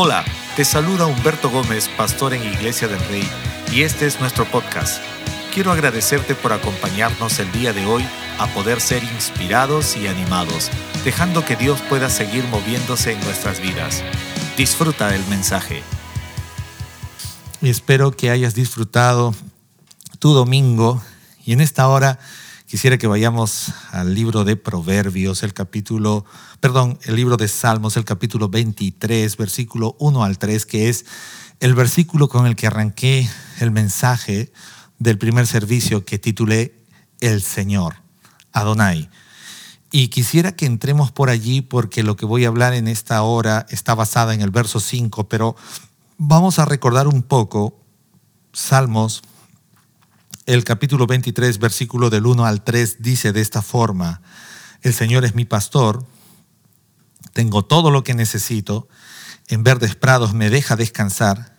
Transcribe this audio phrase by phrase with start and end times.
[0.00, 0.24] Hola,
[0.54, 3.28] te saluda Humberto Gómez, pastor en Iglesia del Rey,
[3.72, 5.02] y este es nuestro podcast.
[5.52, 8.06] Quiero agradecerte por acompañarnos el día de hoy
[8.38, 10.70] a poder ser inspirados y animados,
[11.04, 14.04] dejando que Dios pueda seguir moviéndose en nuestras vidas.
[14.56, 15.82] Disfruta el mensaje.
[17.60, 19.34] Espero que hayas disfrutado
[20.20, 21.02] tu domingo
[21.44, 22.20] y en esta hora
[22.68, 26.26] quisiera que vayamos al libro de Proverbios, el capítulo,
[26.60, 31.06] perdón, el libro de Salmos, el capítulo 23, versículo 1 al 3, que es
[31.60, 33.26] el versículo con el que arranqué
[33.60, 34.52] el mensaje
[34.98, 36.74] del primer servicio que titulé
[37.20, 38.02] El Señor,
[38.52, 39.08] Adonai.
[39.90, 43.64] Y quisiera que entremos por allí porque lo que voy a hablar en esta hora
[43.70, 45.56] está basada en el verso 5, pero
[46.18, 47.80] vamos a recordar un poco
[48.52, 49.22] Salmos
[50.48, 54.22] el capítulo 23, versículo del 1 al 3 dice de esta forma,
[54.80, 56.06] el Señor es mi pastor,
[57.34, 58.88] tengo todo lo que necesito,
[59.48, 61.54] en verdes prados me deja descansar,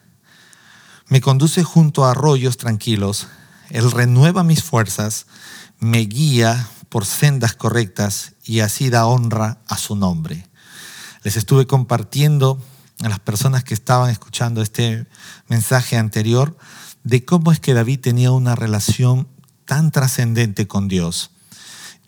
[1.08, 3.28] me conduce junto a arroyos tranquilos,
[3.70, 5.28] Él renueva mis fuerzas,
[5.78, 10.48] me guía por sendas correctas y así da honra a su nombre.
[11.22, 12.60] Les estuve compartiendo
[13.04, 15.06] a las personas que estaban escuchando este
[15.48, 16.58] mensaje anterior
[17.04, 19.28] de cómo es que David tenía una relación
[19.66, 21.32] tan trascendente con Dios.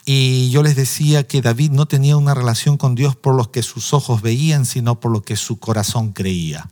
[0.05, 3.61] Y yo les decía que David no tenía una relación con Dios por lo que
[3.61, 6.69] sus ojos veían, sino por lo que su corazón creía.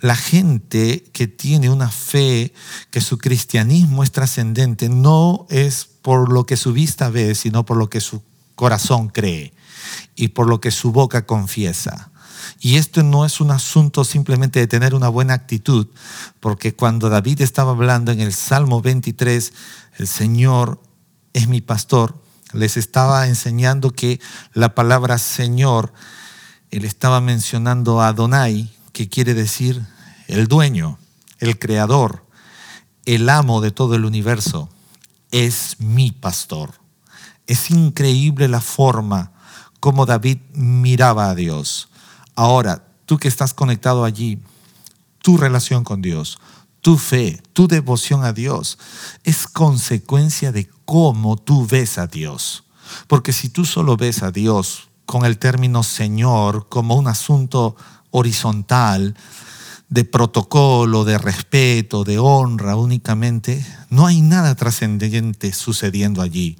[0.00, 2.52] La gente que tiene una fe,
[2.90, 7.76] que su cristianismo es trascendente, no es por lo que su vista ve, sino por
[7.76, 8.22] lo que su
[8.54, 9.52] corazón cree
[10.14, 12.12] y por lo que su boca confiesa.
[12.64, 15.86] Y esto no es un asunto simplemente de tener una buena actitud,
[16.40, 19.52] porque cuando David estaba hablando en el Salmo 23,
[19.98, 20.80] el Señor
[21.34, 22.18] es mi pastor,
[22.54, 24.18] les estaba enseñando que
[24.54, 25.92] la palabra Señor,
[26.70, 29.84] él estaba mencionando a Adonai, que quiere decir
[30.26, 30.98] el dueño,
[31.40, 32.26] el creador,
[33.04, 34.70] el amo de todo el universo,
[35.30, 36.72] es mi pastor.
[37.46, 39.32] Es increíble la forma
[39.80, 41.90] como David miraba a Dios.
[42.34, 44.38] Ahora, tú que estás conectado allí,
[45.22, 46.38] tu relación con Dios,
[46.80, 48.78] tu fe, tu devoción a Dios,
[49.22, 52.64] es consecuencia de cómo tú ves a Dios.
[53.06, 57.76] Porque si tú solo ves a Dios con el término Señor como un asunto
[58.10, 59.16] horizontal,
[59.88, 66.58] de protocolo, de respeto, de honra únicamente, no hay nada trascendente sucediendo allí.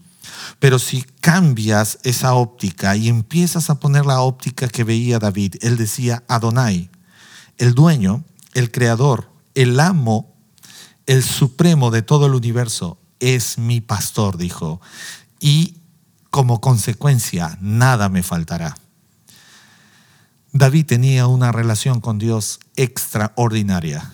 [0.59, 5.77] Pero si cambias esa óptica y empiezas a poner la óptica que veía David, él
[5.77, 6.91] decía Adonai,
[7.59, 8.25] el dueño,
[8.55, 10.35] el creador, el amo,
[11.07, 14.81] el supremo de todo el universo, es mi pastor, dijo.
[15.41, 15.77] Y
[16.31, 18.77] como consecuencia, nada me faltará.
[20.53, 24.13] David tenía una relación con Dios extraordinaria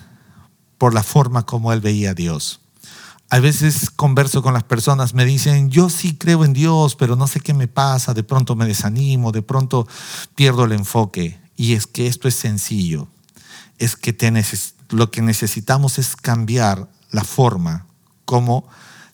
[0.78, 2.60] por la forma como él veía a Dios.
[3.32, 7.28] A veces converso con las personas, me dicen, yo sí creo en Dios, pero no
[7.28, 9.86] sé qué me pasa, de pronto me desanimo, de pronto
[10.34, 11.40] pierdo el enfoque.
[11.56, 13.06] Y es que esto es sencillo,
[13.78, 14.16] es que
[14.88, 17.86] lo que necesitamos es cambiar la forma
[18.24, 18.68] como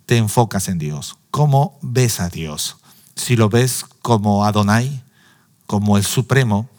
[0.07, 2.79] te enfocas en Dios, cómo ves a Dios.
[3.17, 5.05] Si lo ves como Adonai,
[5.67, 6.71] como el Supremo,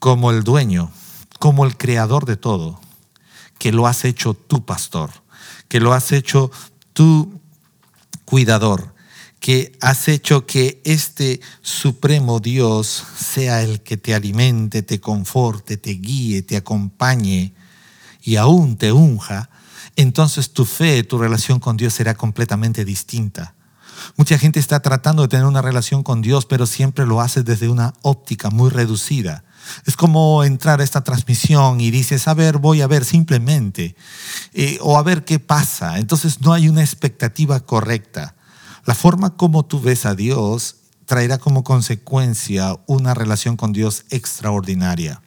[0.00, 0.90] como el dueño,
[1.38, 2.80] como el creador de todo,
[3.58, 5.10] que lo has hecho tu pastor
[5.68, 6.50] que lo has hecho
[6.92, 7.40] tu
[8.24, 8.94] cuidador,
[9.40, 15.90] que has hecho que este supremo Dios sea el que te alimente, te conforte, te
[15.90, 17.54] guíe, te acompañe
[18.22, 19.48] y aún te unja,
[19.96, 23.54] entonces tu fe, tu relación con Dios será completamente distinta.
[24.16, 27.68] Mucha gente está tratando de tener una relación con Dios, pero siempre lo hace desde
[27.68, 29.44] una óptica muy reducida.
[29.86, 33.96] Es como entrar a esta transmisión y dices, a ver, voy a ver simplemente,
[34.54, 35.98] eh, o a ver qué pasa.
[35.98, 38.34] Entonces no hay una expectativa correcta.
[38.84, 40.76] La forma como tú ves a Dios
[41.06, 45.22] traerá como consecuencia una relación con Dios extraordinaria.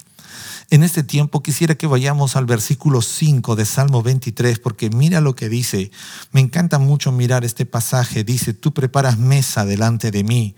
[0.72, 5.36] En este tiempo quisiera que vayamos al versículo 5 de Salmo 23, porque mira lo
[5.36, 5.92] que dice.
[6.32, 8.24] Me encanta mucho mirar este pasaje.
[8.24, 10.56] Dice, tú preparas mesa delante de mí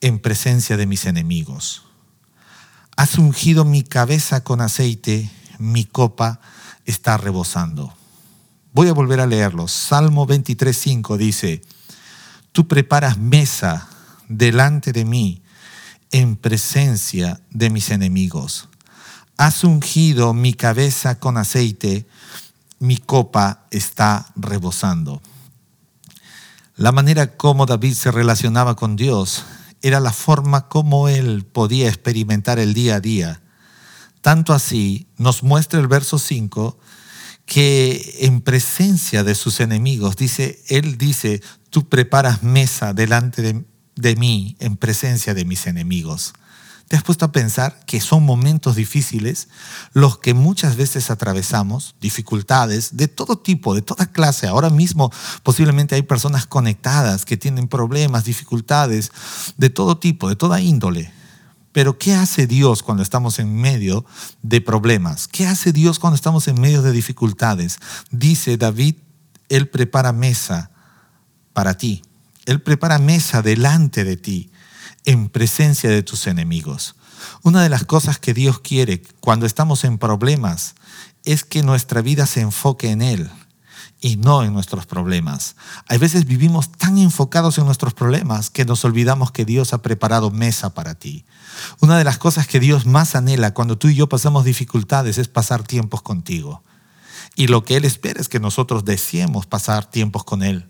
[0.00, 1.89] en presencia de mis enemigos.
[2.96, 6.40] Has ungido mi cabeza con aceite, mi copa
[6.84, 7.94] está rebosando.
[8.72, 9.68] Voy a volver a leerlo.
[9.68, 11.62] Salmo 23.5 dice,
[12.52, 13.88] tú preparas mesa
[14.28, 15.42] delante de mí
[16.10, 18.68] en presencia de mis enemigos.
[19.36, 22.06] Has ungido mi cabeza con aceite,
[22.78, 25.22] mi copa está rebosando.
[26.76, 29.44] La manera como David se relacionaba con Dios
[29.82, 33.42] era la forma como él podía experimentar el día a día
[34.20, 36.78] Tanto así nos muestra el verso 5
[37.46, 43.64] que en presencia de sus enemigos, dice, él dice, tú preparas mesa delante de,
[43.96, 46.34] de mí en presencia de mis enemigos.
[46.90, 49.46] ¿Te has puesto a pensar que son momentos difíciles
[49.92, 54.48] los que muchas veces atravesamos, dificultades de todo tipo, de toda clase?
[54.48, 55.12] Ahora mismo
[55.44, 59.12] posiblemente hay personas conectadas que tienen problemas, dificultades
[59.56, 61.12] de todo tipo, de toda índole.
[61.70, 64.04] Pero ¿qué hace Dios cuando estamos en medio
[64.42, 65.28] de problemas?
[65.28, 67.78] ¿Qué hace Dios cuando estamos en medio de dificultades?
[68.10, 68.96] Dice David,
[69.48, 70.72] Él prepara mesa
[71.52, 72.02] para ti.
[72.46, 74.50] Él prepara mesa delante de ti
[75.04, 76.94] en presencia de tus enemigos.
[77.42, 80.74] Una de las cosas que Dios quiere cuando estamos en problemas
[81.24, 83.30] es que nuestra vida se enfoque en Él
[84.00, 85.56] y no en nuestros problemas.
[85.86, 90.30] Hay veces vivimos tan enfocados en nuestros problemas que nos olvidamos que Dios ha preparado
[90.30, 91.24] mesa para ti.
[91.80, 95.28] Una de las cosas que Dios más anhela cuando tú y yo pasamos dificultades es
[95.28, 96.62] pasar tiempos contigo.
[97.36, 100.68] Y lo que Él espera es que nosotros deseemos pasar tiempos con Él.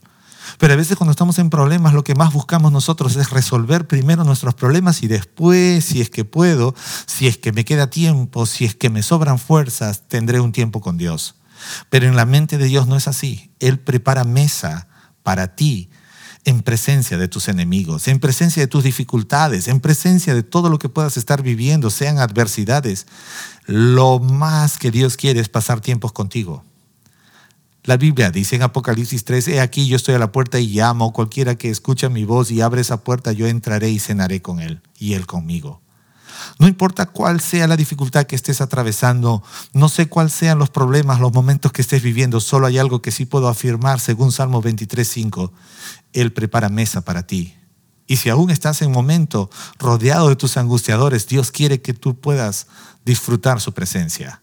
[0.58, 4.25] Pero a veces cuando estamos en problemas, lo que más buscamos nosotros es resolver primero
[4.25, 6.75] nuestros problemas y después, si es que puedo,
[7.06, 10.81] si es que me queda tiempo, si es que me sobran fuerzas, tendré un tiempo
[10.81, 11.37] con Dios.
[11.88, 13.50] Pero en la mente de Dios no es así.
[13.61, 14.88] Él prepara mesa
[15.23, 15.91] para ti
[16.44, 20.79] en presencia de tus enemigos, en presencia de tus dificultades, en presencia de todo lo
[20.79, 23.06] que puedas estar viviendo, sean adversidades.
[23.67, 26.64] Lo más que Dios quiere es pasar tiempos contigo.
[27.84, 31.12] La Biblia dice en Apocalipsis 3, he aquí yo estoy a la puerta y llamo,
[31.14, 34.82] cualquiera que escucha mi voz y abre esa puerta, yo entraré y cenaré con él
[34.98, 35.80] y él conmigo.
[36.58, 39.42] No importa cuál sea la dificultad que estés atravesando,
[39.72, 43.12] no sé cuáles sean los problemas, los momentos que estés viviendo, solo hay algo que
[43.12, 45.50] sí puedo afirmar según Salmo 23.5.
[46.12, 47.54] Él prepara mesa para ti.
[48.06, 52.66] Y si aún estás en momento rodeado de tus angustiadores, Dios quiere que tú puedas
[53.04, 54.42] disfrutar su presencia.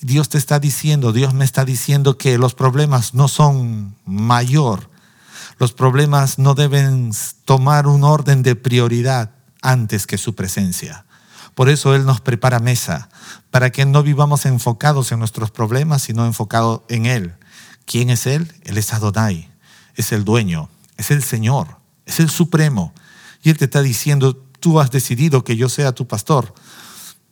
[0.00, 4.90] Dios te está diciendo, Dios me está diciendo que los problemas no son mayor.
[5.58, 7.12] Los problemas no deben
[7.44, 9.30] tomar un orden de prioridad
[9.62, 11.04] antes que su presencia.
[11.54, 13.08] Por eso Él nos prepara mesa,
[13.50, 17.34] para que no vivamos enfocados en nuestros problemas, sino enfocados en Él.
[17.86, 18.52] ¿Quién es Él?
[18.64, 19.50] Él es Adonai,
[19.94, 22.92] es el dueño, es el Señor, es el Supremo.
[23.42, 26.54] Y Él te está diciendo, tú has decidido que yo sea tu pastor.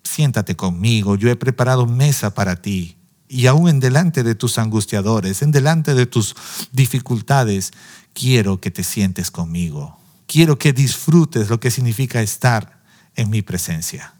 [0.02, 2.96] Siéntate conmigo, yo he preparado mesa para ti.
[3.28, 6.34] Y aún en delante de tus angustiadores, en delante de tus
[6.70, 7.72] dificultades,
[8.12, 9.98] quiero que te sientes conmigo.
[10.26, 12.82] Quiero que disfrutes lo que significa estar
[13.14, 14.14] en mi presencia.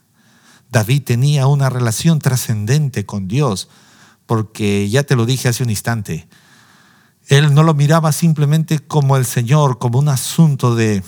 [0.71, 3.69] David tenía una relación trascendente con Dios,
[4.25, 6.27] porque ya te lo dije hace un instante,
[7.29, 11.03] él no lo miraba simplemente como el Señor, como un asunto de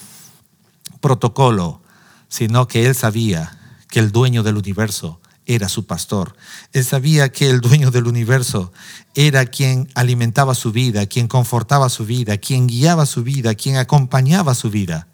[1.01, 1.83] protocolo,
[2.29, 3.59] sino que él sabía
[3.95, 6.35] que el dueño del universo era su pastor.
[6.73, 8.73] Él sabía que el dueño del universo
[9.15, 14.57] era quien alimentaba su vida, quien confortaba su vida, quien guiaba su vida, quien acompañaba
[14.57, 15.07] su vida.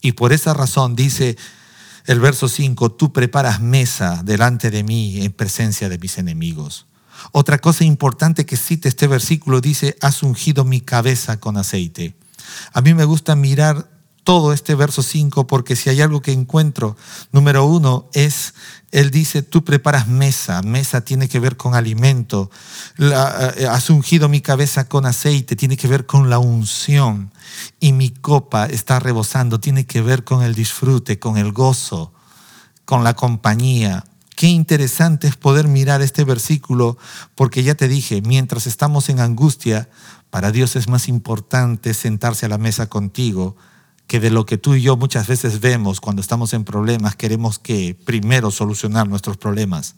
[0.00, 1.36] Y por esa razón dice,
[2.04, 6.86] el verso 5, tú preparas mesa delante de mí en presencia de mis enemigos.
[7.32, 12.14] Otra cosa importante que cita este versículo dice, has ungido mi cabeza con aceite.
[12.72, 13.95] A mí me gusta mirar
[14.26, 16.96] todo este verso 5 porque si hay algo que encuentro,
[17.30, 18.54] número uno es,
[18.90, 22.50] él dice, tú preparas mesa, mesa tiene que ver con alimento,
[22.98, 27.30] eh, has ungido mi cabeza con aceite, tiene que ver con la unción
[27.78, 32.12] y mi copa está rebosando, tiene que ver con el disfrute, con el gozo,
[32.84, 34.06] con la compañía.
[34.34, 36.98] Qué interesante es poder mirar este versículo
[37.36, 39.88] porque ya te dije, mientras estamos en angustia,
[40.30, 43.54] para Dios es más importante sentarse a la mesa contigo
[44.06, 47.58] que de lo que tú y yo muchas veces vemos cuando estamos en problemas, queremos
[47.58, 49.96] que primero solucionar nuestros problemas.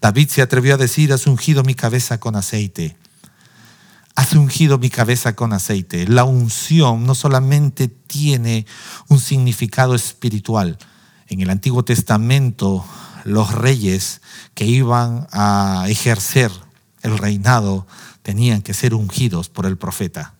[0.00, 2.96] David se atrevió a decir, has ungido mi cabeza con aceite.
[4.14, 6.08] Has ungido mi cabeza con aceite.
[6.08, 8.66] La unción no solamente tiene
[9.08, 10.78] un significado espiritual.
[11.28, 12.84] En el Antiguo Testamento,
[13.24, 14.22] los reyes
[14.54, 16.50] que iban a ejercer
[17.02, 17.86] el reinado
[18.22, 20.35] tenían que ser ungidos por el profeta.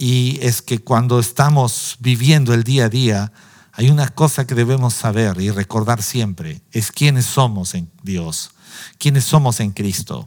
[0.00, 3.32] Y es que cuando estamos viviendo el día a día,
[3.72, 8.50] hay una cosa que debemos saber y recordar siempre, es quiénes somos en Dios,
[8.96, 10.26] quiénes somos en Cristo.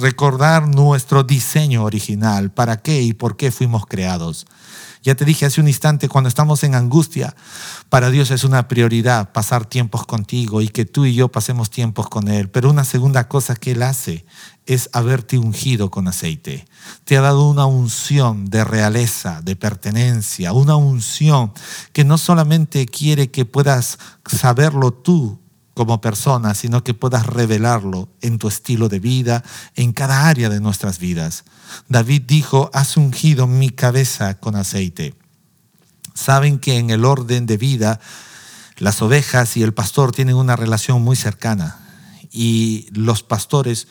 [0.00, 4.46] Recordar nuestro diseño original, para qué y por qué fuimos creados.
[5.02, 7.34] Ya te dije hace un instante, cuando estamos en angustia,
[7.88, 12.08] para Dios es una prioridad pasar tiempos contigo y que tú y yo pasemos tiempos
[12.08, 12.48] con Él.
[12.48, 14.24] Pero una segunda cosa que Él hace
[14.64, 16.66] es haberte ungido con aceite.
[17.04, 21.52] Te ha dado una unción de realeza, de pertenencia, una unción
[21.92, 25.41] que no solamente quiere que puedas saberlo tú,
[25.74, 29.42] como persona, sino que puedas revelarlo en tu estilo de vida,
[29.74, 31.44] en cada área de nuestras vidas.
[31.88, 35.14] David dijo, has ungido mi cabeza con aceite.
[36.14, 38.00] Saben que en el orden de vida,
[38.78, 41.78] las ovejas y el pastor tienen una relación muy cercana
[42.30, 43.88] y los pastores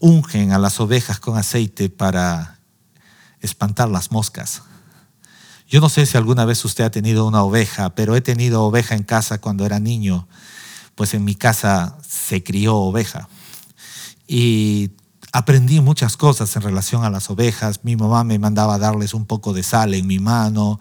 [0.00, 2.58] ungen a las ovejas con aceite para
[3.40, 4.62] espantar las moscas.
[5.68, 8.94] Yo no sé si alguna vez usted ha tenido una oveja, pero he tenido oveja
[8.94, 10.28] en casa cuando era niño
[10.94, 13.28] pues en mi casa se crió oveja.
[14.26, 14.90] Y
[15.32, 17.80] aprendí muchas cosas en relación a las ovejas.
[17.82, 20.78] Mi mamá me mandaba darles un poco de sal en mi mano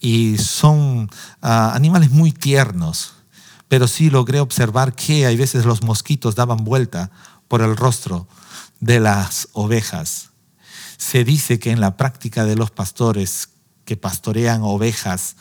[0.00, 1.08] y son
[1.40, 3.12] ah, animales muy tiernos,
[3.68, 7.12] pero sí logré observar que hay veces los mosquitos daban vuelta
[7.46, 8.26] por el rostro
[8.80, 10.30] de las ovejas.
[10.96, 13.50] Se dice que en la práctica de los pastores
[13.84, 15.36] que pastorean ovejas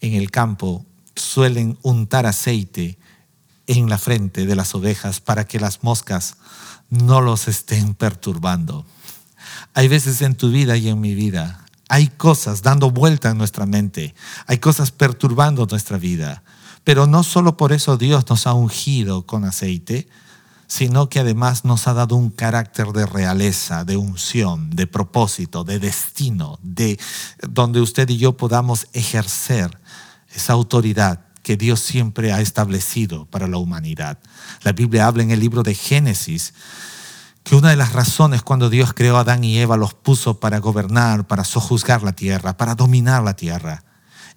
[0.00, 2.98] en el campo suelen untar aceite
[3.68, 6.36] en la frente de las ovejas para que las moscas
[6.90, 8.84] no los estén perturbando.
[9.74, 13.66] Hay veces en tu vida y en mi vida, hay cosas dando vuelta en nuestra
[13.66, 14.14] mente,
[14.46, 16.42] hay cosas perturbando nuestra vida,
[16.82, 20.08] pero no solo por eso Dios nos ha ungido con aceite,
[20.66, 25.78] sino que además nos ha dado un carácter de realeza, de unción, de propósito, de
[25.78, 26.98] destino, de
[27.48, 29.78] donde usted y yo podamos ejercer
[30.34, 34.18] esa autoridad que Dios siempre ha establecido para la humanidad.
[34.64, 36.52] La Biblia habla en el libro de Génesis
[37.42, 40.58] que una de las razones cuando Dios creó a Adán y Eva los puso para
[40.58, 43.82] gobernar, para sojuzgar la tierra, para dominar la tierra.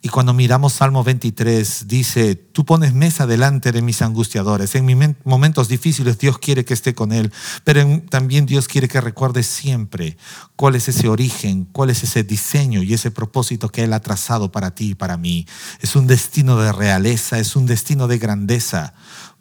[0.03, 4.73] Y cuando miramos Salmo 23, dice, tú pones mesa delante de mis angustiadores.
[4.73, 7.31] En mis momentos difíciles Dios quiere que esté con él,
[7.63, 10.17] pero también Dios quiere que recuerde siempre
[10.55, 14.51] cuál es ese origen, cuál es ese diseño y ese propósito que Él ha trazado
[14.51, 15.45] para ti y para mí.
[15.81, 18.95] Es un destino de realeza, es un destino de grandeza,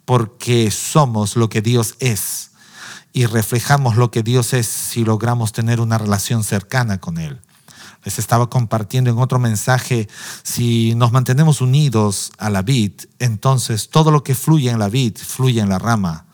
[0.05, 2.51] porque somos lo que Dios es
[3.13, 7.41] y reflejamos lo que Dios es si logramos tener una relación cercana con Él
[8.03, 10.07] les estaba compartiendo en otro mensaje,
[10.43, 15.17] si nos mantenemos unidos a la vid, entonces todo lo que fluye en la vid
[15.17, 16.25] fluye en la rama.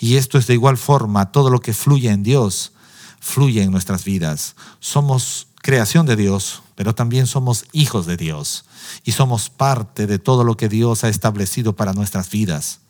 [0.00, 2.72] Y esto es de igual forma, todo lo que fluye en Dios
[3.20, 4.56] fluye en nuestras vidas.
[4.80, 8.64] Somos creación de Dios, pero también somos hijos de Dios
[9.04, 12.80] y somos parte de todo lo que Dios ha establecido para nuestras vidas.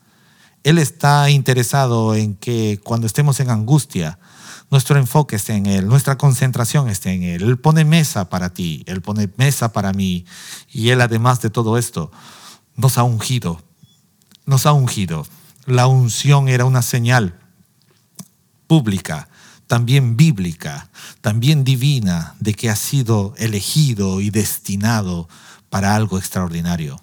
[0.63, 4.17] Él está interesado en que cuando estemos en angustia,
[4.73, 7.43] nuestro enfoque esté en Él, nuestra concentración esté en Él.
[7.43, 10.25] Él pone mesa para ti, Él pone mesa para mí.
[10.71, 12.11] Y Él, además de todo esto,
[12.75, 13.61] nos ha ungido.
[14.47, 15.27] Nos ha ungido.
[15.67, 17.39] La unción era una señal
[18.65, 19.29] pública,
[19.67, 20.89] también bíblica,
[21.21, 25.29] también divina, de que ha sido elegido y destinado
[25.69, 26.99] para algo extraordinario.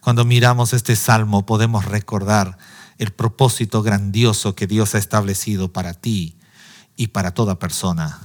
[0.00, 2.56] Cuando miramos este salmo podemos recordar
[2.96, 6.38] el propósito grandioso que Dios ha establecido para ti
[7.02, 8.20] y para toda persona.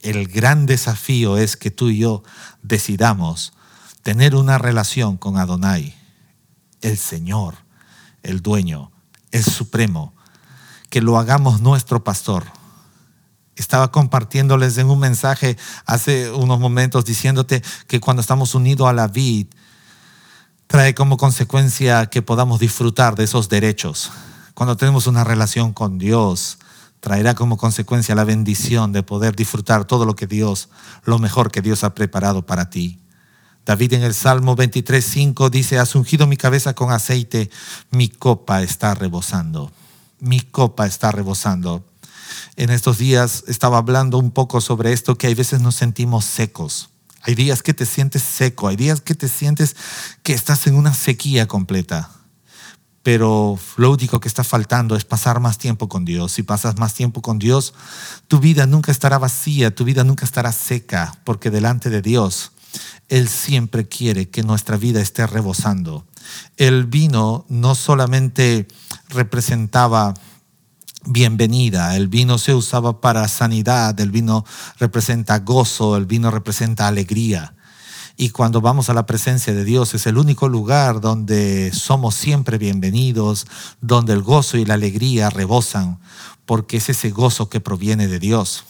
[0.00, 2.22] El gran desafío es que tú y yo
[2.62, 3.54] decidamos
[4.02, 5.94] tener una relación con Adonai,
[6.82, 7.54] el Señor,
[8.22, 8.92] el dueño,
[9.30, 10.12] el supremo,
[10.90, 12.44] que lo hagamos nuestro pastor.
[13.56, 15.56] Estaba compartiéndoles en un mensaje
[15.86, 19.46] hace unos momentos diciéndote que cuando estamos unidos a la vid,
[20.66, 24.12] trae como consecuencia que podamos disfrutar de esos derechos.
[24.52, 26.58] Cuando tenemos una relación con Dios,
[27.04, 30.70] traerá como consecuencia la bendición de poder disfrutar todo lo que Dios,
[31.04, 32.98] lo mejor que Dios ha preparado para ti.
[33.66, 37.50] David en el Salmo 23.5 dice, has ungido mi cabeza con aceite,
[37.90, 39.70] mi copa está rebosando.
[40.18, 41.84] Mi copa está rebosando.
[42.56, 46.88] En estos días estaba hablando un poco sobre esto, que hay veces nos sentimos secos.
[47.20, 49.76] Hay días que te sientes seco, hay días que te sientes
[50.22, 52.08] que estás en una sequía completa
[53.04, 56.32] pero lo único que está faltando es pasar más tiempo con Dios.
[56.32, 57.74] Si pasas más tiempo con Dios,
[58.28, 62.52] tu vida nunca estará vacía, tu vida nunca estará seca, porque delante de Dios,
[63.10, 66.06] Él siempre quiere que nuestra vida esté rebosando.
[66.56, 68.66] El vino no solamente
[69.10, 70.14] representaba
[71.04, 74.46] bienvenida, el vino se usaba para sanidad, el vino
[74.78, 77.54] representa gozo, el vino representa alegría.
[78.16, 82.58] Y cuando vamos a la presencia de Dios es el único lugar donde somos siempre
[82.58, 83.46] bienvenidos,
[83.80, 85.98] donde el gozo y la alegría rebosan,
[86.46, 88.64] porque es ese gozo que proviene de Dios.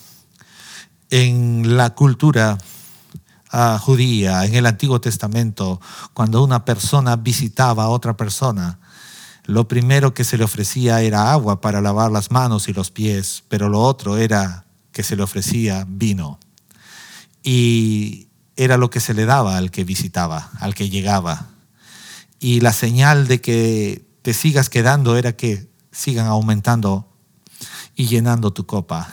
[1.10, 2.56] En la cultura
[3.50, 5.78] ah, judía, en el Antiguo Testamento,
[6.14, 8.78] cuando una persona visitaba a otra persona,
[9.44, 13.44] lo primero que se le ofrecía era agua para lavar las manos y los pies,
[13.48, 16.38] pero lo otro era que se le ofrecía vino.
[17.42, 18.23] Y
[18.56, 21.48] era lo que se le daba al que visitaba, al que llegaba.
[22.38, 27.08] Y la señal de que te sigas quedando era que sigan aumentando
[27.94, 29.08] y llenando tu copa.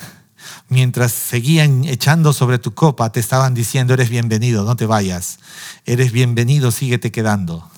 [0.68, 5.40] Mientras seguían echando sobre tu copa, te estaban diciendo, eres bienvenido, no te vayas.
[5.86, 7.70] Eres bienvenido, síguete quedando.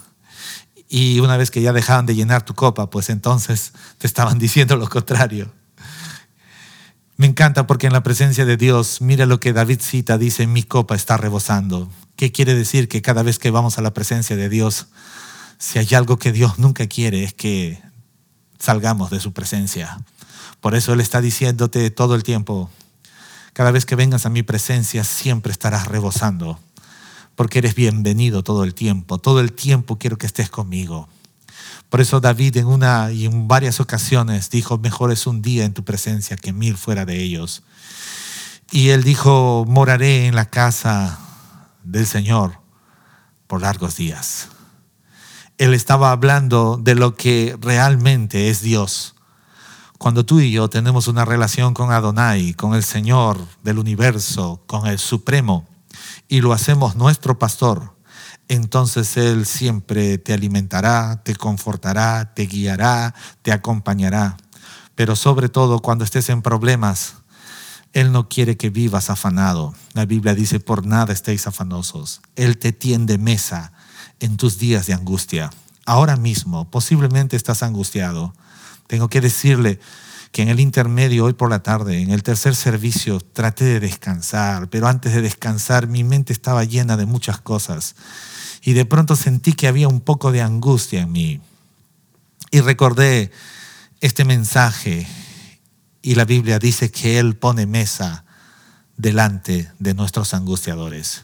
[0.88, 4.76] Y una vez que ya dejaban de llenar tu copa, pues entonces te estaban diciendo
[4.76, 5.52] lo contrario.
[7.16, 10.64] Me encanta porque en la presencia de Dios, mira lo que David cita, dice, mi
[10.64, 11.90] copa está rebosando.
[12.16, 12.88] ¿Qué quiere decir?
[12.88, 14.88] Que cada vez que vamos a la presencia de Dios,
[15.60, 17.82] si hay algo que Dios nunca quiere es que
[18.58, 20.00] salgamos de su presencia.
[20.60, 22.70] Por eso Él está diciéndote todo el tiempo,
[23.54, 26.60] cada vez que vengas a mi presencia siempre estarás rebosando,
[27.36, 31.08] porque eres bienvenido todo el tiempo, todo el tiempo quiero que estés conmigo.
[31.94, 35.76] Por eso David en una y en varias ocasiones dijo, mejor es un día en
[35.76, 37.62] tu presencia que mil fuera de ellos.
[38.72, 41.20] Y él dijo, moraré en la casa
[41.84, 42.60] del Señor
[43.46, 44.48] por largos días.
[45.60, 49.14] Él estaba hablando de lo que realmente es Dios.
[50.00, 54.88] Cuando tú y yo tenemos una relación con Adonai, con el Señor del universo, con
[54.88, 55.68] el Supremo,
[56.28, 57.94] y lo hacemos nuestro pastor,
[58.48, 64.38] entonces Él siempre te alimentará, te confortará, te guiará, te acompañará.
[64.96, 67.16] Pero sobre todo cuando estés en problemas,
[67.94, 69.74] Él no quiere que vivas afanado.
[69.94, 72.22] La Biblia dice, por nada estéis afanosos.
[72.36, 73.74] Él te tiende mesa
[74.20, 75.50] en tus días de angustia.
[75.86, 78.34] Ahora mismo, posiblemente estás angustiado.
[78.88, 79.80] Tengo que decirle
[80.32, 84.70] que en el intermedio, hoy por la tarde, en el tercer servicio, traté de descansar,
[84.70, 87.96] pero antes de descansar mi mente estaba llena de muchas cosas
[88.64, 91.42] y de pronto sentí que había un poco de angustia en mí.
[92.50, 93.32] Y recordé
[94.00, 95.08] este mensaje
[96.02, 98.26] y la Biblia dice que Él pone mesa
[98.96, 101.24] delante de nuestros angustiadores.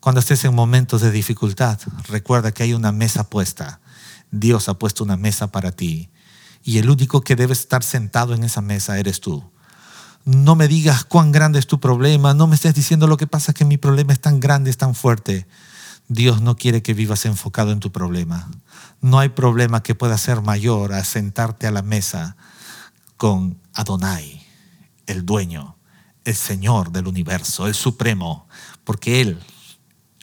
[0.00, 3.80] Cuando estés en momentos de dificultad, recuerda que hay una mesa puesta.
[4.30, 6.10] Dios ha puesto una mesa para ti.
[6.62, 9.42] Y el único que debe estar sentado en esa mesa eres tú.
[10.24, 13.54] No me digas cuán grande es tu problema, no me estés diciendo lo que pasa
[13.54, 15.46] que mi problema es tan grande, es tan fuerte.
[16.08, 18.50] Dios no quiere que vivas enfocado en tu problema.
[19.00, 22.36] No hay problema que pueda ser mayor a sentarte a la mesa
[23.18, 24.46] con Adonai,
[25.06, 25.76] el dueño,
[26.24, 28.48] el Señor del universo, el Supremo,
[28.84, 29.38] porque Él,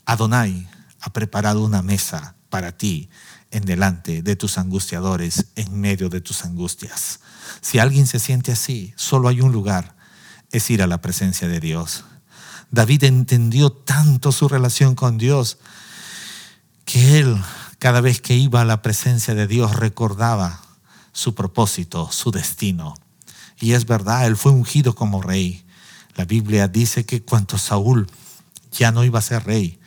[0.06, 0.68] Adonai,
[1.02, 3.10] ha preparado una mesa para ti
[3.52, 7.20] en delante de tus angustiadores, en medio de tus angustias.
[7.62, 9.96] Si alguien se siente así, solo hay un lugar,
[10.52, 12.06] es ir a la presencia de Dios.
[12.72, 15.58] David entendió tanto su relación con Dios
[16.86, 17.42] que él,
[17.80, 20.62] cada vez que iba a la presencia de Dios, recordaba
[21.12, 22.96] su propósito, su destino.
[23.60, 25.66] Y es verdad, él fue ungido como rey.
[26.16, 28.08] La Biblia dice que cuando Saúl
[28.72, 29.80] ya no iba a ser rey,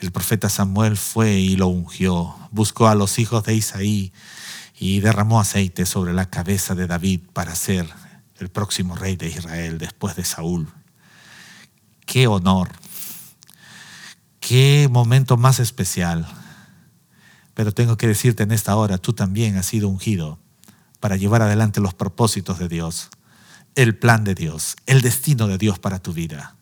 [0.00, 4.12] el profeta Samuel fue y lo ungió, buscó a los hijos de Isaí
[4.78, 7.88] y derramó aceite sobre la cabeza de David para ser
[8.38, 10.68] el próximo rey de Israel después de Saúl.
[12.08, 12.70] Qué honor,
[14.40, 16.26] qué momento más especial.
[17.52, 20.38] Pero tengo que decirte en esta hora, tú también has sido ungido
[21.00, 23.10] para llevar adelante los propósitos de Dios,
[23.74, 26.56] el plan de Dios, el destino de Dios para tu vida.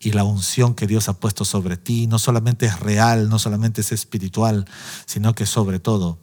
[0.00, 3.82] Y la unción que Dios ha puesto sobre ti no solamente es real, no solamente
[3.82, 4.64] es espiritual,
[5.06, 6.18] sino que sobre todo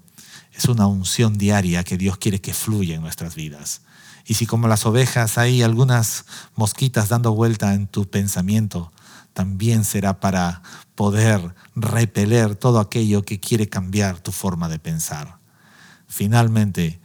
[0.53, 3.81] es una unción diaria que Dios quiere que fluya en nuestras vidas.
[4.25, 8.91] Y si como las ovejas hay algunas mosquitas dando vuelta en tu pensamiento,
[9.33, 10.61] también será para
[10.95, 15.37] poder repeler todo aquello que quiere cambiar tu forma de pensar.
[16.07, 16.99] Finalmente,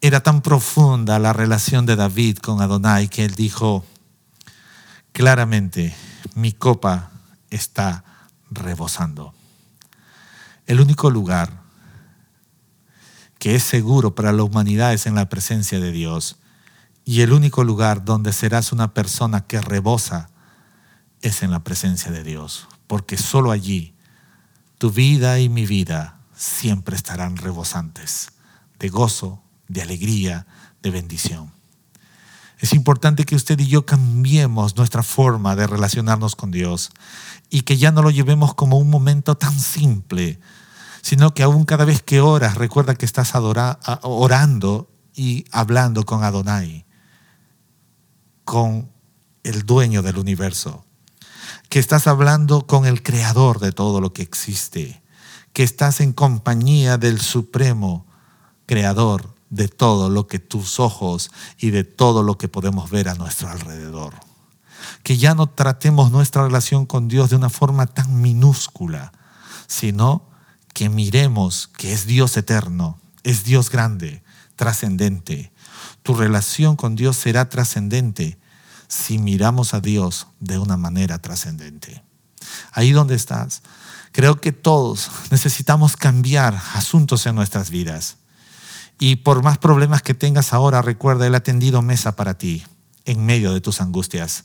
[0.00, 3.84] era tan profunda la relación de David con Adonai que él dijo,
[5.12, 5.94] claramente,
[6.34, 7.10] mi copa
[7.50, 8.04] está
[8.50, 9.34] rebosando.
[10.66, 11.63] El único lugar
[13.44, 16.38] que es seguro para la humanidad es en la presencia de Dios.
[17.04, 20.30] Y el único lugar donde serás una persona que rebosa
[21.20, 22.66] es en la presencia de Dios.
[22.86, 23.92] Porque solo allí
[24.78, 28.30] tu vida y mi vida siempre estarán rebosantes
[28.78, 30.46] de gozo, de alegría,
[30.82, 31.52] de bendición.
[32.60, 36.92] Es importante que usted y yo cambiemos nuestra forma de relacionarnos con Dios
[37.50, 40.40] y que ya no lo llevemos como un momento tan simple,
[41.04, 46.86] sino que aún cada vez que oras, recuerda que estás orando y hablando con Adonai,
[48.46, 48.90] con
[49.42, 50.86] el dueño del universo,
[51.68, 55.02] que estás hablando con el creador de todo lo que existe,
[55.52, 58.06] que estás en compañía del supremo
[58.64, 63.14] creador de todo lo que tus ojos y de todo lo que podemos ver a
[63.14, 64.14] nuestro alrededor.
[65.02, 69.12] Que ya no tratemos nuestra relación con Dios de una forma tan minúscula,
[69.66, 70.32] sino
[70.74, 74.22] que miremos que es Dios eterno, es Dios grande,
[74.56, 75.52] trascendente.
[76.02, 78.38] Tu relación con Dios será trascendente
[78.88, 82.02] si miramos a Dios de una manera trascendente.
[82.72, 83.62] Ahí donde estás,
[84.12, 88.16] creo que todos necesitamos cambiar asuntos en nuestras vidas.
[88.98, 92.64] Y por más problemas que tengas ahora, recuerda, Él ha tendido mesa para ti
[93.04, 94.44] en medio de tus angustias.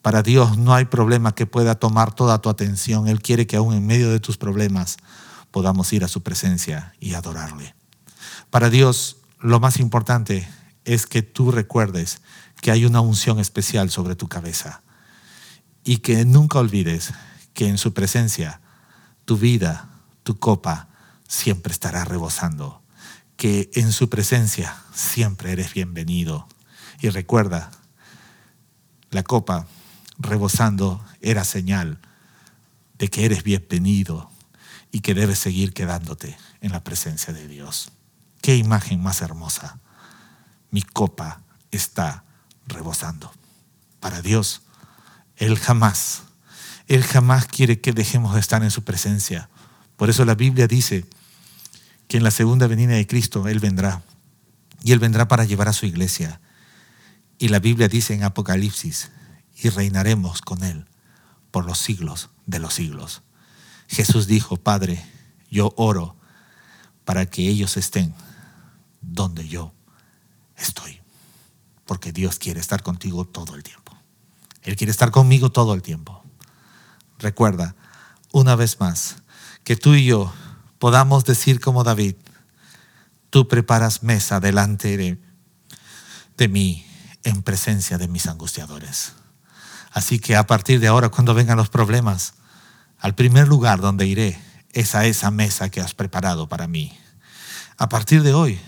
[0.00, 3.08] Para Dios no hay problema que pueda tomar toda tu atención.
[3.08, 4.96] Él quiere que aún en medio de tus problemas
[5.50, 7.74] podamos ir a su presencia y adorarle.
[8.50, 10.48] Para Dios lo más importante
[10.84, 12.20] es que tú recuerdes
[12.60, 14.82] que hay una unción especial sobre tu cabeza
[15.84, 17.12] y que nunca olvides
[17.54, 18.60] que en su presencia
[19.24, 19.88] tu vida,
[20.22, 20.88] tu copa,
[21.26, 22.82] siempre estará rebosando,
[23.36, 26.48] que en su presencia siempre eres bienvenido.
[27.00, 27.70] Y recuerda,
[29.10, 29.66] la copa
[30.18, 32.00] rebosando era señal
[32.98, 34.29] de que eres bienvenido
[34.92, 37.92] y que debes seguir quedándote en la presencia de Dios.
[38.40, 39.78] Qué imagen más hermosa.
[40.70, 42.24] Mi copa está
[42.66, 43.32] rebosando.
[44.00, 44.62] Para Dios,
[45.36, 46.22] Él jamás,
[46.86, 49.48] Él jamás quiere que dejemos de estar en su presencia.
[49.96, 51.06] Por eso la Biblia dice
[52.08, 54.02] que en la segunda venida de Cristo Él vendrá.
[54.82, 56.40] Y Él vendrá para llevar a su iglesia.
[57.38, 59.10] Y la Biblia dice en Apocalipsis,
[59.62, 60.86] y reinaremos con Él
[61.50, 63.22] por los siglos de los siglos.
[63.90, 65.04] Jesús dijo, Padre,
[65.50, 66.16] yo oro
[67.04, 68.14] para que ellos estén
[69.02, 69.74] donde yo
[70.56, 71.00] estoy
[71.90, 73.98] porque Dios quiere estar contigo todo el tiempo.
[74.62, 76.22] Él quiere estar conmigo todo el tiempo.
[77.18, 77.74] Recuerda,
[78.30, 79.16] una vez más,
[79.64, 80.32] que tú y yo
[80.78, 82.14] podamos decir como David,
[83.30, 86.86] tú preparas mesa delante de, mí
[87.24, 89.14] en presencia de mis angustiadores.
[89.90, 92.34] Así que a partir de ahora, cuando vengan los problemas,
[93.00, 94.38] al primer lugar donde iré
[94.72, 96.96] es a esa mesa que has preparado para mí.
[97.76, 98.60] A partir de hoy,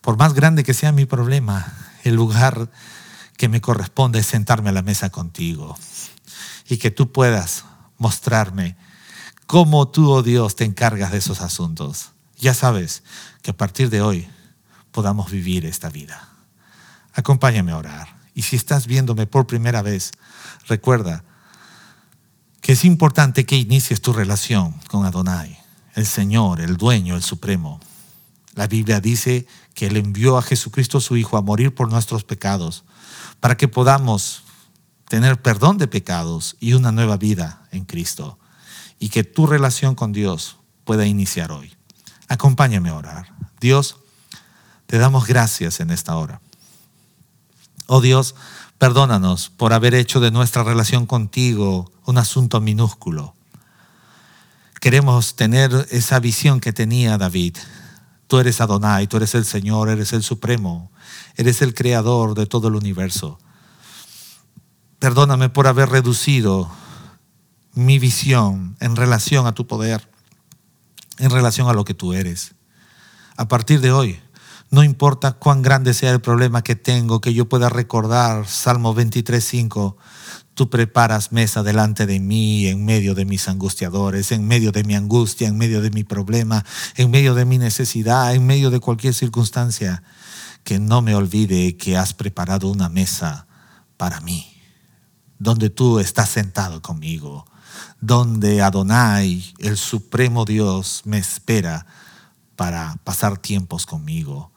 [0.00, 1.72] por más grande que sea mi problema,
[2.04, 2.70] el lugar
[3.36, 5.76] que me corresponde es sentarme a la mesa contigo
[6.68, 7.64] y que tú puedas
[7.98, 8.76] mostrarme
[9.46, 12.12] cómo tú, oh Dios, te encargas de esos asuntos.
[12.38, 13.02] Ya sabes
[13.42, 14.28] que a partir de hoy
[14.92, 16.28] podamos vivir esta vida.
[17.12, 18.16] Acompáñame a orar.
[18.34, 20.12] Y si estás viéndome por primera vez,
[20.68, 21.24] recuerda
[22.66, 25.56] que es importante que inicies tu relación con Adonai,
[25.94, 27.78] el Señor, el dueño, el supremo.
[28.56, 32.82] La Biblia dice que Él envió a Jesucristo su Hijo a morir por nuestros pecados,
[33.38, 34.42] para que podamos
[35.08, 38.36] tener perdón de pecados y una nueva vida en Cristo,
[38.98, 41.72] y que tu relación con Dios pueda iniciar hoy.
[42.26, 43.32] Acompáñame a orar.
[43.60, 43.98] Dios,
[44.88, 46.40] te damos gracias en esta hora.
[47.86, 48.34] Oh Dios,
[48.78, 53.34] perdónanos por haber hecho de nuestra relación contigo un asunto minúsculo.
[54.80, 57.56] Queremos tener esa visión que tenía David
[58.26, 60.90] Tú eres Adonai, tú eres el Señor, eres el Supremo,
[61.36, 63.38] eres el Creador de todo el universo.
[64.98, 66.70] Perdóname por haber reducido
[67.74, 70.08] mi visión en relación a tu poder,
[71.18, 72.54] en relación a lo que tú eres.
[73.36, 74.18] A partir de hoy,
[74.70, 79.96] no importa cuán grande sea el problema que tengo, que yo pueda recordar Salmo 23.5,
[80.56, 84.94] Tú preparas mesa delante de mí en medio de mis angustiadores, en medio de mi
[84.94, 89.12] angustia, en medio de mi problema, en medio de mi necesidad, en medio de cualquier
[89.12, 90.02] circunstancia.
[90.64, 93.46] Que no me olvide que has preparado una mesa
[93.98, 94.46] para mí,
[95.38, 97.44] donde tú estás sentado conmigo,
[98.00, 101.84] donde Adonai, el supremo Dios, me espera
[102.56, 104.52] para pasar tiempos conmigo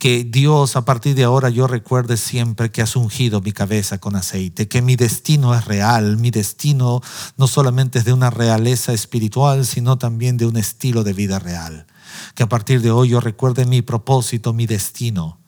[0.00, 4.16] que Dios a partir de ahora yo recuerde siempre que has ungido mi cabeza con
[4.16, 7.02] aceite, que mi destino es real, mi destino
[7.36, 11.86] no solamente es de una realeza espiritual, sino también de un estilo de vida real.
[12.34, 15.38] Que a partir de hoy yo recuerde mi propósito, mi destino,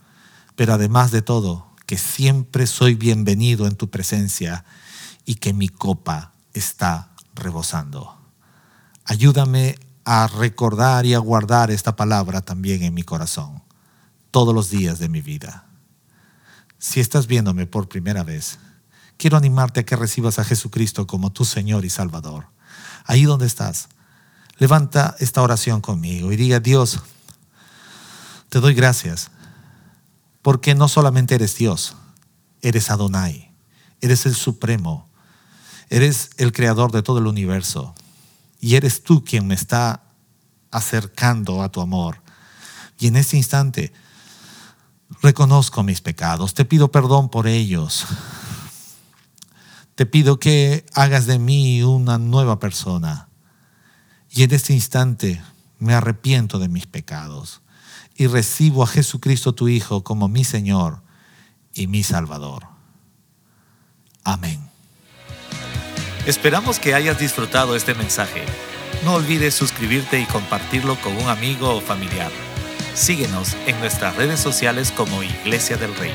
[0.54, 4.66] pero además de todo, que siempre soy bienvenido en tu presencia
[5.24, 8.18] y que mi copa está rebosando.
[9.06, 13.62] Ayúdame a recordar y a guardar esta palabra también en mi corazón
[14.32, 15.66] todos los días de mi vida.
[16.78, 18.58] Si estás viéndome por primera vez,
[19.16, 22.46] quiero animarte a que recibas a Jesucristo como tu Señor y Salvador.
[23.04, 23.88] Ahí donde estás,
[24.58, 27.00] levanta esta oración conmigo y diga, Dios,
[28.48, 29.30] te doy gracias,
[30.40, 31.94] porque no solamente eres Dios,
[32.62, 33.52] eres Adonai,
[34.00, 35.08] eres el Supremo,
[35.90, 37.94] eres el Creador de todo el universo,
[38.60, 40.04] y eres tú quien me está
[40.70, 42.22] acercando a tu amor.
[42.98, 43.92] Y en este instante
[45.20, 48.06] reconozco mis pecados, te pido perdón por ellos.
[49.94, 53.28] Te pido que hagas de mí una nueva persona.
[54.30, 55.42] Y en este instante
[55.78, 57.60] me arrepiento de mis pecados.
[58.14, 61.02] y recibo a Jesucristo tu Hijo como mi Señor
[61.72, 62.66] y mi Salvador.
[64.22, 64.60] Amén.
[66.26, 68.44] Esperamos que hayas disfrutado este mensaje.
[69.02, 72.30] No olvides suscribirte y compartirlo con un amigo o familiar.
[72.94, 76.12] Síguenos en nuestras redes sociales como Iglesia del Rey.